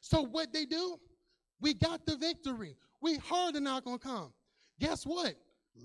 [0.00, 0.98] So what they do?
[1.60, 2.76] We got the victory.
[3.00, 4.32] We heard they're not gonna come.
[4.80, 5.34] Guess what?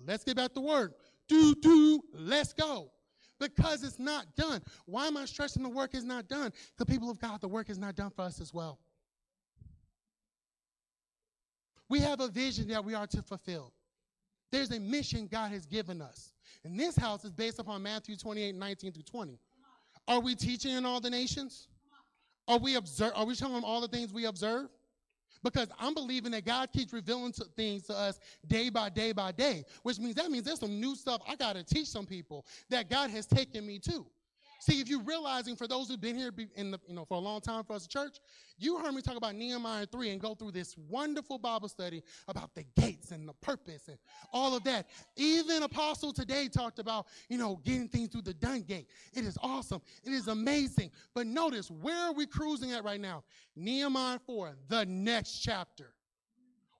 [0.05, 0.93] Let's get back to work.
[1.27, 2.01] Do do.
[2.13, 2.91] Let's go.
[3.39, 4.61] Because it's not done.
[4.85, 6.51] Why am I stressing the work is not done?
[6.77, 8.79] The people of God, the work is not done for us as well.
[11.89, 13.73] We have a vision that we are to fulfill.
[14.53, 16.31] There's a mission God has given us.
[16.63, 19.39] And this house is based upon Matthew 28, 19 through 20.
[20.07, 21.69] Are we teaching in all the nations?
[22.47, 24.67] Are we observe, are we telling them all the things we observe?
[25.41, 29.65] Because I'm believing that God keeps revealing things to us day by day by day,
[29.81, 32.91] which means that means there's some new stuff I got to teach some people that
[32.91, 34.05] God has taken me to.
[34.63, 37.19] See, if you're realizing for those who've been here in the, you know, for a
[37.19, 38.19] long time for us church,
[38.57, 42.55] you heard me talk about Nehemiah 3 and go through this wonderful Bible study about
[42.55, 43.97] the gates and the purpose and
[44.31, 44.87] all of that.
[45.17, 48.87] Even Apostle today talked about, you know, getting things through the dung gate.
[49.13, 49.81] It is awesome.
[50.05, 50.91] It is amazing.
[51.13, 53.25] But notice, where are we cruising at right now?
[53.57, 55.92] Nehemiah 4, the next chapter.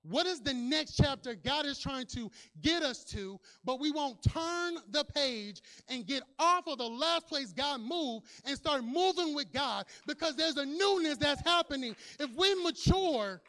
[0.06, 4.22] What is the next chapter God is trying to get us to, but we won't
[4.22, 9.34] turn the page and get off of the last place God moved and start moving
[9.34, 11.96] with God because there's a newness that's happening.
[12.20, 13.40] If we mature,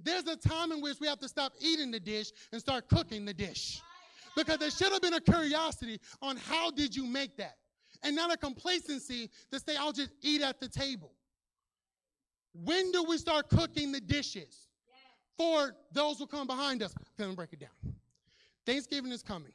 [0.00, 3.24] there's a time in which we have to stop eating the dish and start cooking
[3.24, 3.82] the dish.
[4.36, 7.56] Because there should have been a curiosity on how did you make that?
[8.04, 11.10] And not a complacency to say, I'll just eat at the table.
[12.52, 14.67] When do we start cooking the dishes?
[15.38, 16.92] For those who come behind us.
[17.18, 17.94] Let me break it down.
[18.66, 19.52] Thanksgiving is coming.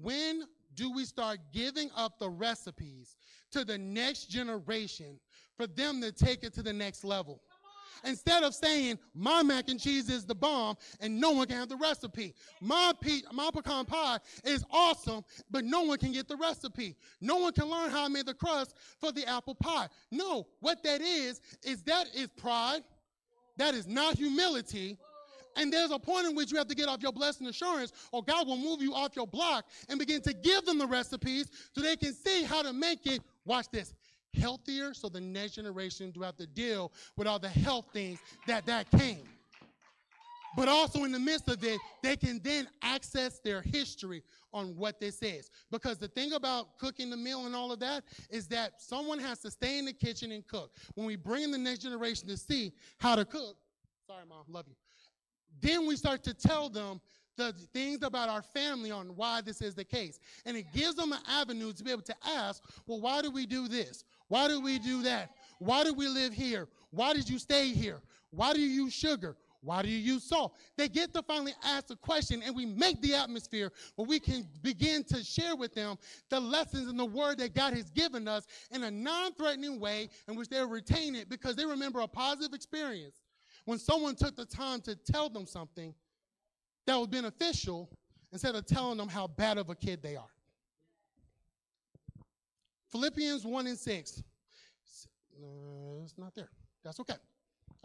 [0.00, 0.44] When
[0.76, 3.16] do we start giving up the recipes
[3.50, 5.18] to the next generation
[5.56, 7.40] for them to take it to the next level.
[8.04, 11.70] Instead of saying my mac and cheese is the bomb and no one can have
[11.70, 12.34] the recipe.
[12.60, 16.94] My pe- my pecan pie is awesome, but no one can get the recipe.
[17.22, 19.88] No one can learn how I made the crust for the apple pie.
[20.10, 22.82] No, what that is is that is pride.
[23.56, 24.98] That is not humility.
[25.56, 28.22] And there's a point in which you have to get off your blessing assurance, or
[28.22, 31.80] God will move you off your block and begin to give them the recipes so
[31.80, 33.22] they can see how to make it.
[33.46, 33.94] Watch this
[34.38, 38.66] healthier so the next generation do have to deal with all the health things that
[38.66, 39.22] that came.
[40.56, 44.22] But also in the midst of it, they can then access their history
[44.54, 45.50] on what this is.
[45.70, 49.38] Because the thing about cooking the meal and all of that is that someone has
[49.40, 50.72] to stay in the kitchen and cook.
[50.94, 53.56] When we bring in the next generation to see how to cook,
[54.06, 54.74] sorry, mom, love you.
[55.60, 57.00] Then we start to tell them
[57.36, 60.18] the things about our family on why this is the case.
[60.46, 63.44] And it gives them an avenue to be able to ask, well, why do we
[63.44, 64.04] do this?
[64.28, 65.32] Why do we do that?
[65.58, 66.66] Why do we live here?
[66.90, 68.00] Why did you stay here?
[68.30, 69.36] Why do you use sugar?
[69.66, 70.54] Why do you use salt?
[70.76, 74.46] They get to finally ask the question, and we make the atmosphere where we can
[74.62, 75.96] begin to share with them
[76.30, 80.08] the lessons and the word that God has given us in a non threatening way
[80.28, 83.22] in which they'll retain it because they remember a positive experience
[83.64, 85.92] when someone took the time to tell them something
[86.86, 87.90] that was beneficial
[88.30, 90.30] instead of telling them how bad of a kid they are.
[92.92, 94.22] Philippians 1 and 6.
[95.42, 96.50] Uh, it's not there.
[96.84, 97.16] That's okay.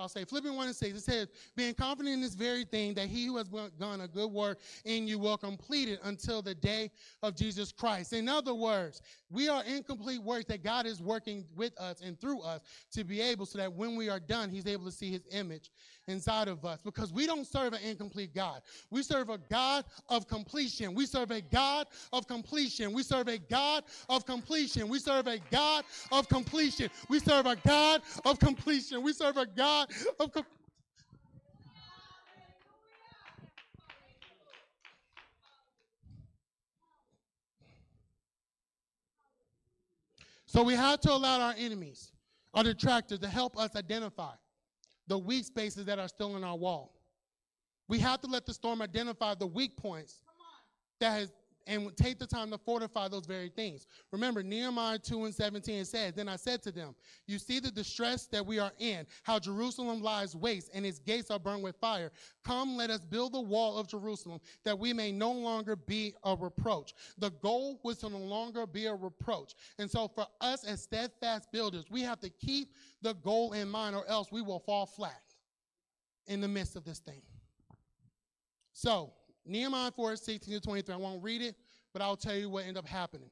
[0.01, 0.97] I'll say Philippians 1 and 6.
[0.97, 4.31] It says, being confident in this very thing, that he who has begun a good
[4.31, 6.89] work in you will complete it until the day
[7.21, 8.13] of Jesus Christ.
[8.13, 12.41] In other words, we are incomplete works that God is working with us and through
[12.41, 12.61] us
[12.93, 15.69] to be able so that when we are done, he's able to see his image
[16.11, 18.61] inside of us because we don't serve an incomplete God.
[18.91, 20.93] We serve a God of completion.
[20.93, 22.93] We serve a God of completion.
[22.93, 24.87] We serve a God of completion.
[24.87, 26.89] We serve a God of completion.
[27.09, 29.01] We serve a God of completion.
[29.01, 30.57] We serve a God of completion.
[40.45, 42.11] So we have to allow our enemies,
[42.53, 44.33] our detractors, to help us identify
[45.11, 46.93] the weak spaces that are still in our wall.
[47.89, 50.23] We have to let the storm identify the weak points
[51.01, 51.33] that has
[51.67, 53.87] and take the time to fortify those very things.
[54.11, 56.95] Remember, Nehemiah 2 and 17 says, Then I said to them,
[57.27, 61.31] You see the distress that we are in, how Jerusalem lies waste and its gates
[61.31, 62.11] are burned with fire.
[62.43, 66.35] Come, let us build the wall of Jerusalem that we may no longer be a
[66.35, 66.93] reproach.
[67.17, 69.53] The goal was to no longer be a reproach.
[69.79, 73.95] And so, for us as steadfast builders, we have to keep the goal in mind,
[73.95, 75.21] or else we will fall flat
[76.27, 77.21] in the midst of this thing.
[78.73, 79.13] So,
[79.45, 80.93] Nehemiah 4, 16 to 23.
[80.93, 81.55] I won't read it,
[81.93, 83.29] but I'll tell you what ended up happening.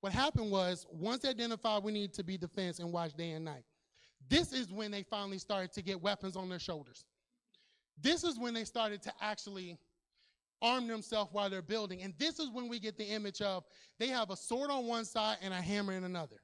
[0.00, 3.44] What happened was, once they identified we need to be defense and watch day and
[3.44, 3.64] night,
[4.28, 7.04] this is when they finally started to get weapons on their shoulders.
[8.00, 9.78] This is when they started to actually
[10.60, 12.02] arm themselves while they're building.
[12.02, 13.64] And this is when we get the image of
[13.98, 16.36] they have a sword on one side and a hammer in another.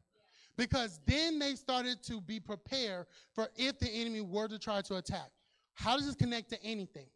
[0.56, 4.96] Because then they started to be prepared for if the enemy were to try to
[4.96, 5.30] attack.
[5.74, 7.06] How does this connect to anything?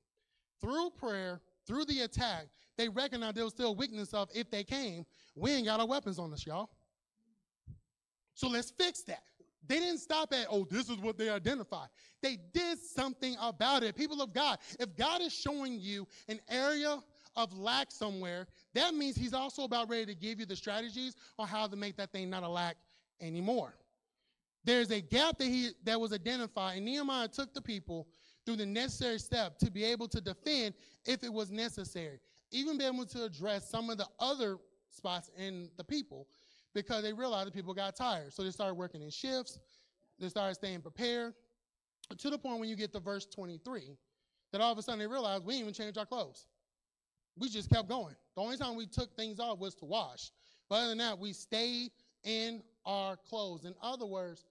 [0.61, 1.41] Through prayer,
[1.73, 5.65] through the attack, they recognized there was still weakness of if they came, we ain't
[5.65, 6.69] got our weapons on us, y'all.
[8.35, 9.23] So let's fix that.
[9.67, 11.89] They didn't stop at, oh, this is what they identified.
[12.21, 13.97] They did something about it.
[13.97, 16.99] People of God, if God is showing you an area
[17.37, 21.49] of lack somewhere, that means He's also about ready to give you the strategies on
[21.49, 22.77] how to make that thing not a lack
[23.23, 23.77] anymore.
[24.65, 28.09] There's a gap that he that was identified, and Nehemiah took the people
[28.45, 32.21] through the necessary step to be able to defend if it was necessary.
[32.51, 34.59] Even be able to address some of the other
[34.91, 36.27] spots in the people
[36.75, 38.33] because they realized the people got tired.
[38.33, 39.59] So they started working in shifts,
[40.19, 41.35] they started staying prepared
[42.19, 43.97] to the point when you get to verse 23
[44.53, 46.47] that all of a sudden they realized we didn't even change our clothes.
[47.39, 48.15] We just kept going.
[48.37, 50.31] The only time we took things off was to wash.
[50.69, 51.91] But other than that, we stayed
[52.25, 53.65] in our clothes.
[53.65, 54.45] In other words,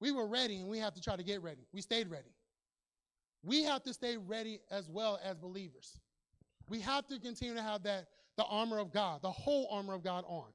[0.00, 1.66] we were ready and we have to try to get ready.
[1.72, 2.30] We stayed ready.
[3.42, 5.98] We have to stay ready as well as believers.
[6.68, 10.04] We have to continue to have that, the armor of God, the whole armor of
[10.04, 10.46] God on,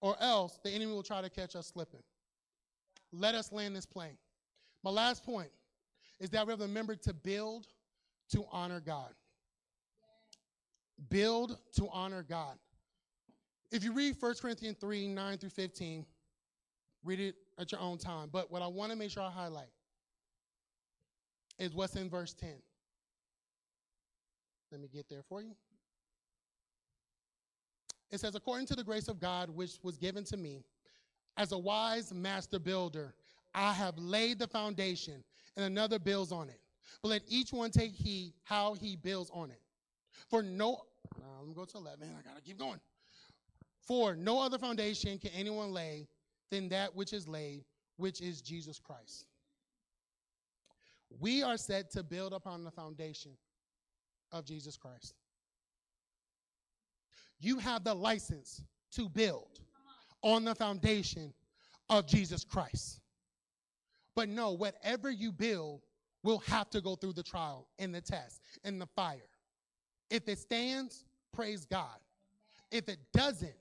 [0.00, 2.02] or else the enemy will try to catch us slipping.
[3.12, 4.16] Let us land this plane.
[4.82, 5.50] My last point
[6.18, 7.66] is that we have to remember to build
[8.32, 9.12] to honor God.
[11.10, 12.56] Build to honor God.
[13.70, 16.06] If you read 1 Corinthians 3 9 through 15,
[17.04, 18.30] read it at your own time.
[18.32, 19.68] But what I want to make sure I highlight
[21.58, 22.50] is what's in verse 10.
[24.72, 25.52] Let me get there for you.
[28.10, 30.64] It says, According to the grace of God which was given to me,
[31.36, 33.14] as a wise master builder,
[33.54, 35.22] I have laid the foundation,
[35.56, 36.60] and another builds on it.
[37.02, 39.60] But let each one take heed how he builds on it.
[40.30, 40.82] For no,
[41.16, 42.08] uh, let me go to 11.
[42.18, 42.80] I gotta keep going.
[43.80, 46.08] For no other foundation can anyone lay
[46.50, 47.64] than that which is laid,
[47.96, 49.26] which is Jesus Christ.
[51.20, 53.32] We are set to build upon the foundation
[54.32, 55.14] of Jesus Christ.
[57.38, 58.62] You have the license
[58.92, 59.60] to build
[60.22, 61.32] on the foundation
[61.88, 63.00] of Jesus Christ.
[64.14, 65.82] But no, whatever you build
[66.22, 69.28] will have to go through the trial and the test and the fire.
[70.10, 71.98] If it stands, praise God.
[72.70, 73.54] If it doesn't,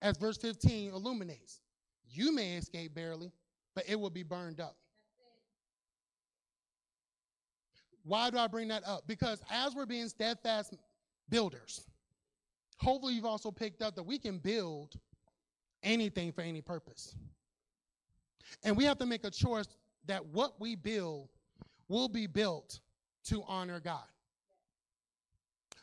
[0.00, 1.60] as verse 15 illuminates,
[2.08, 3.32] you may escape barely,
[3.74, 4.76] but it will be burned up.
[8.10, 9.06] Why do I bring that up?
[9.06, 10.74] Because as we're being steadfast
[11.28, 11.84] builders,
[12.78, 14.94] hopefully you've also picked up that we can build
[15.84, 17.14] anything for any purpose.
[18.64, 19.68] And we have to make a choice
[20.06, 21.28] that what we build
[21.86, 22.80] will be built
[23.26, 24.02] to honor God.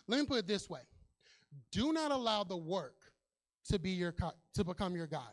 [0.07, 0.81] Let me put it this way.
[1.71, 2.95] Do not allow the work
[3.69, 4.13] to be your
[4.53, 5.31] to become your God.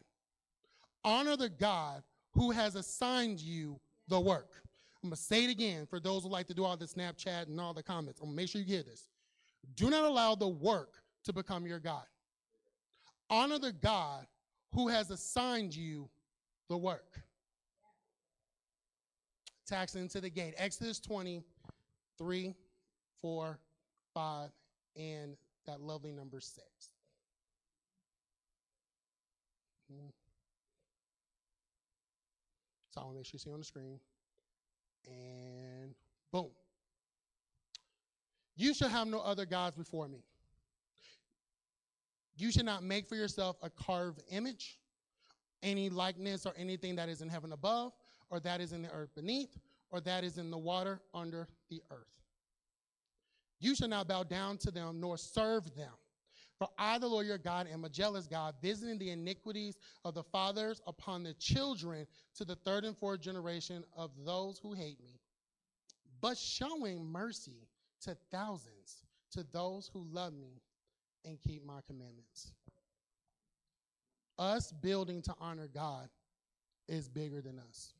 [1.03, 4.63] Honor the God who has assigned you the work.
[5.05, 7.61] I'm gonna say it again for those who like to do all the Snapchat and
[7.61, 8.21] all the comments.
[8.21, 9.11] I'm gonna make sure you hear this.
[9.77, 10.95] Do not allow the work
[11.25, 12.07] to become your God.
[13.29, 14.27] Honor the God
[14.73, 16.09] who has assigned you
[16.71, 17.21] the work.
[19.67, 20.55] Tax into the gate.
[20.57, 21.43] Exodus 20,
[22.17, 22.55] 3,
[23.21, 23.59] 4,
[24.15, 24.51] 5,
[24.97, 25.37] and
[25.67, 26.65] that lovely number 6.
[29.91, 30.07] Hmm.
[32.91, 34.01] So I want to make sure you see on the screen.
[35.07, 35.95] And
[36.33, 36.51] boom.
[38.57, 40.25] You shall have no other gods before me.
[42.37, 44.79] You should not make for yourself a carved image,
[45.63, 47.93] any likeness or anything that is in heaven above,
[48.31, 49.57] or that is in the earth beneath,
[49.91, 52.07] or that is in the water under the earth.
[53.61, 55.93] You shall not bow down to them nor serve them.
[56.59, 60.23] For I, the Lord your God, am a jealous God, visiting the iniquities of the
[60.23, 65.19] fathers upon the children to the third and fourth generation of those who hate me,
[66.21, 67.67] but showing mercy
[68.03, 69.03] to thousands,
[69.33, 70.61] to those who love me
[71.25, 72.53] and keep my commandments.
[74.39, 76.09] Us building to honor God
[76.89, 77.95] is bigger than us.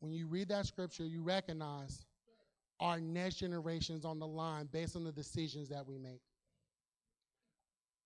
[0.00, 2.04] When you read that scripture, you recognize
[2.80, 6.20] our next generations on the line based on the decisions that we make.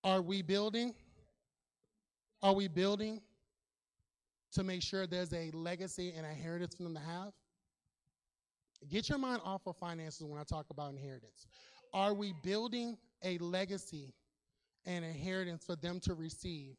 [0.09, 0.95] Are we building?
[2.43, 3.21] Are we building
[4.53, 7.35] to make sure there's a legacy and a heritage for them to have?
[8.89, 11.47] Get your mind off of finances when I talk about inheritance.
[11.93, 14.15] Are we building a legacy
[14.87, 16.77] and inheritance for them to receive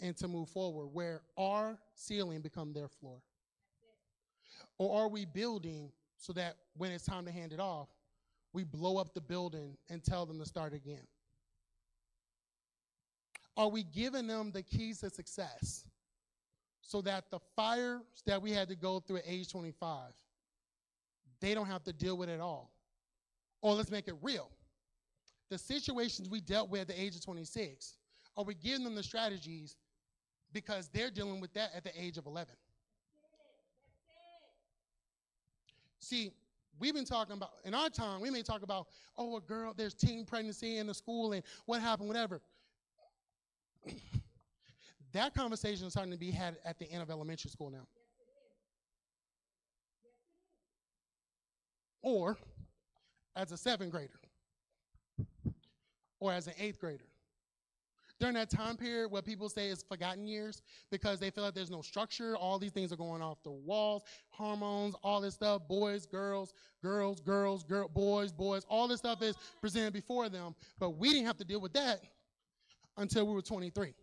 [0.00, 3.18] and to move forward where our ceiling become their floor?
[4.78, 7.88] Or are we building so that when it's time to hand it off,
[8.52, 11.08] we blow up the building and tell them to start again?
[13.60, 15.84] Are we giving them the keys to success
[16.80, 20.14] so that the fires that we had to go through at age 25,
[21.42, 22.72] they don't have to deal with it all?
[23.60, 24.48] Or let's make it real.
[25.50, 27.98] The situations we dealt with at the age of 26,
[28.34, 29.76] are we giving them the strategies
[30.54, 32.54] because they're dealing with that at the age of 11?
[35.98, 36.30] See,
[36.78, 38.86] we've been talking about, in our time, we may talk about,
[39.18, 42.40] oh, a girl, there's teen pregnancy in the school and what happened, whatever.
[45.12, 47.86] That conversation is starting to be had at the end of elementary school now.
[52.02, 52.38] Or
[53.36, 54.20] as a seventh grader,
[56.18, 57.04] or as an eighth grader.
[58.18, 60.60] During that time period where people say it's forgotten years
[60.90, 64.02] because they feel like there's no structure, all these things are going off the walls,
[64.28, 66.52] hormones, all this stuff, boys, girls,
[66.82, 70.54] girls, girls, girl, boys, boys, all this stuff is presented before them.
[70.78, 72.02] But we didn't have to deal with that
[73.00, 73.94] until we were 23.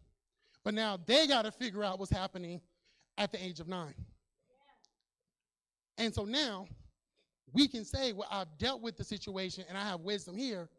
[0.63, 2.59] But now they got to figure out what's happening
[3.17, 3.93] at the age of nine.
[5.97, 6.67] And so now
[7.53, 10.69] we can say, well, I've dealt with the situation and I have wisdom here,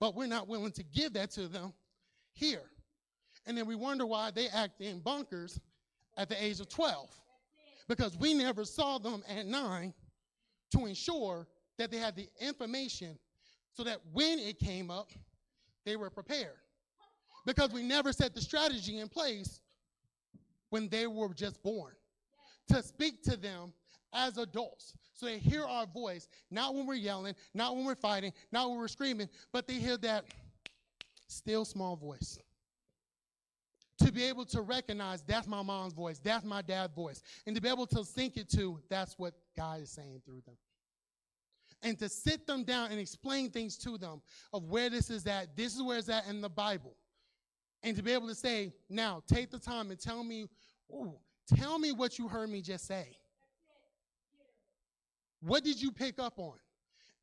[0.00, 1.72] but we're not willing to give that to them
[2.32, 2.62] here.
[3.46, 5.60] And then we wonder why they act in bunkers
[6.16, 7.08] at the age of 12
[7.88, 9.94] because we never saw them at nine
[10.72, 11.46] to ensure
[11.78, 13.18] that they had the information
[13.74, 15.10] so that when it came up,
[15.84, 16.56] they were prepared
[17.46, 19.60] because we never set the strategy in place
[20.70, 21.94] when they were just born
[22.68, 23.72] to speak to them
[24.12, 24.94] as adults.
[25.14, 28.78] So they hear our voice, not when we're yelling, not when we're fighting, not when
[28.78, 30.24] we're screaming, but they hear that
[31.28, 32.38] still small voice
[33.98, 37.62] to be able to recognize that's my mom's voice, that's my dad's voice, and to
[37.62, 40.56] be able to sync it to that's what God is saying through them.
[41.82, 44.20] And to sit them down and explain things to them
[44.52, 46.94] of where this is at, this is where it's at in the Bible.
[47.82, 50.46] And to be able to say, now take the time and tell me,
[50.90, 51.14] ooh,
[51.56, 53.16] tell me what you heard me just say.
[55.40, 56.54] What did you pick up on?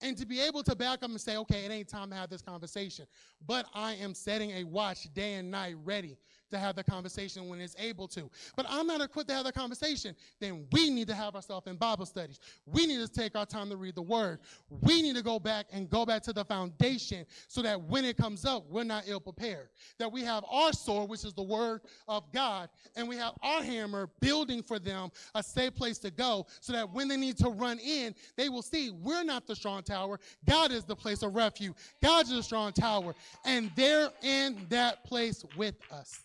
[0.01, 2.29] And to be able to back up and say, okay, it ain't time to have
[2.29, 3.05] this conversation,
[3.45, 6.17] but I am setting a watch day and night ready
[6.53, 8.29] to have the conversation when it's able to.
[8.55, 10.15] But I'm not equipped to have the conversation.
[10.39, 12.39] Then we need to have ourselves in Bible studies.
[12.65, 14.39] We need to take our time to read the Word.
[14.69, 18.17] We need to go back and go back to the foundation so that when it
[18.17, 19.69] comes up, we're not ill prepared.
[19.99, 23.63] That we have our sword, which is the Word of God, and we have our
[23.63, 27.49] hammer building for them a safe place to go so that when they need to
[27.49, 30.19] run in, they will see we're not the strong tower.
[30.47, 31.73] God is the place of refuge.
[32.01, 33.15] God is the strong tower.
[33.45, 36.23] And they're in that place with us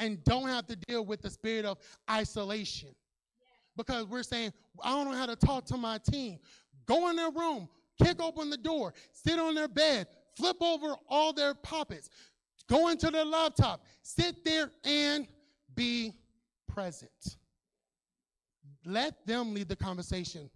[0.00, 1.78] and don't have to deal with the spirit of
[2.10, 2.88] isolation.
[3.76, 6.38] Because we're saying, I don't know how to talk to my team.
[6.86, 7.68] Go in their room,
[8.02, 12.10] kick open the door, sit on their bed, flip over all their puppets,
[12.68, 15.28] go into their laptop, sit there and
[15.76, 16.14] be
[16.66, 17.36] present.
[18.84, 20.50] Let them lead the conversation.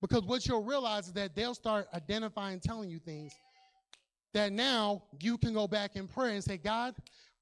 [0.00, 3.32] Because what you'll realize is that they'll start identifying, telling you things
[4.32, 6.94] that now you can go back in prayer and say, God,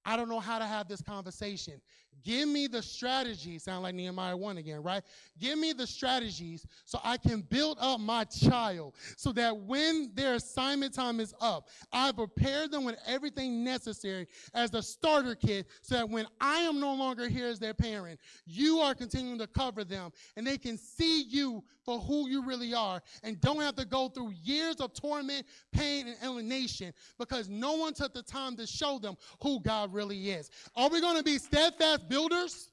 [0.09, 1.83] I don't know how to have this conversation.
[2.25, 3.65] Give me the strategies.
[3.65, 5.03] Sound like Nehemiah 1 again, right?
[5.39, 10.35] Give me the strategies so I can build up my child so that when their
[10.35, 15.97] assignment time is up, I prepare them with everything necessary as a starter kit so
[15.97, 19.85] that when I am no longer here as their parent, you are continuing to cover
[19.85, 23.87] them and they can see you for who you really are and don't have to
[23.87, 28.67] go through years of torment, pain, and alienation because no one took the time to
[28.67, 30.51] show them who God really is.
[30.77, 32.71] Are we going to be steadfast builders?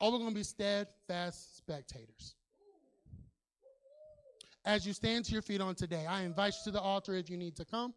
[0.00, 2.34] Or we're going to be steadfast spectators?
[4.66, 7.28] As you stand to your feet on today, I invite you to the altar if
[7.28, 7.94] you need to come.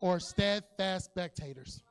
[0.00, 1.83] Or steadfast spectators.